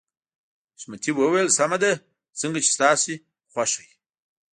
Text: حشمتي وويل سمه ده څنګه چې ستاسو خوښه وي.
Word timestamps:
حشمتي 0.75 1.11
وويل 1.15 1.47
سمه 1.57 1.77
ده 1.83 1.91
څنګه 2.39 2.59
چې 2.63 2.69
ستاسو 2.75 3.13
خوښه 3.51 3.79
وي. 3.85 3.93